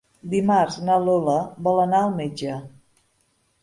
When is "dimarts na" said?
0.29-0.95